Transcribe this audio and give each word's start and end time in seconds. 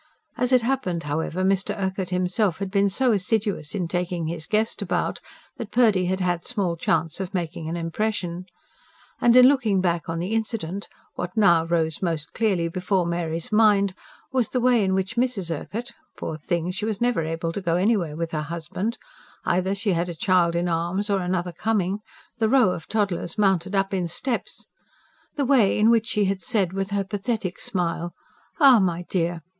As 0.35 0.51
it 0.51 0.63
happened, 0.63 1.03
however, 1.03 1.43
Mr. 1.43 1.77
Urquhart 1.77 2.09
himself 2.09 2.57
had 2.57 2.71
been 2.71 2.89
so 2.89 3.11
assiduous 3.11 3.75
in 3.75 3.87
taking 3.87 4.25
his 4.25 4.47
guest 4.47 4.81
about 4.81 5.19
that 5.57 5.69
Purdy 5.71 6.07
had 6.07 6.19
had 6.19 6.43
small 6.43 6.75
chance 6.75 7.19
of 7.19 7.35
making 7.35 7.69
an 7.69 7.77
impression. 7.77 8.47
And, 9.19 9.35
in 9.35 9.45
looking 9.47 9.79
back 9.79 10.09
on 10.09 10.17
the 10.17 10.33
incident, 10.33 10.87
what 11.13 11.37
now 11.37 11.65
rose 11.65 12.01
most 12.01 12.33
clearly 12.33 12.67
before 12.67 13.05
Mary's 13.05 13.51
mind 13.51 13.93
was 14.31 14.49
the 14.49 14.59
way 14.59 14.83
in 14.83 14.95
which 14.95 15.17
Mrs. 15.17 15.55
Urquhart 15.55 15.91
poor 16.17 16.35
thing, 16.35 16.71
she 16.71 16.83
was 16.85 16.99
never 16.99 17.21
able 17.21 17.51
to 17.51 17.61
go 17.61 17.75
anywhere 17.75 18.15
with 18.15 18.31
her 18.31 18.41
husband: 18.41 18.97
either 19.45 19.75
she 19.75 19.93
had 19.93 20.09
a 20.09 20.15
child 20.15 20.55
in 20.55 20.67
arms 20.67 21.11
or 21.11 21.19
another 21.19 21.51
coming; 21.51 21.99
the 22.39 22.49
row 22.49 22.71
of 22.71 22.87
toddlers 22.87 23.37
mounted 23.37 23.75
up 23.75 23.93
in 23.93 24.07
steps 24.07 24.65
the 25.35 25.45
way 25.45 25.77
in 25.77 25.91
which 25.91 26.07
she 26.07 26.25
had 26.25 26.41
said, 26.41 26.73
with 26.73 26.89
her 26.89 27.03
pathetic 27.03 27.59
smile: 27.59 28.15
"Ah, 28.59 28.79
my 28.79 29.03
dear! 29.07 29.43